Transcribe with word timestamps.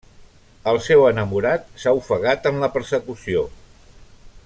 El 0.71 0.79
seu 0.85 1.03
enamorat 1.09 1.69
s'ha 1.83 1.95
ofegat 1.99 2.49
en 2.53 2.61
la 2.65 2.71
persecució. 2.79 3.45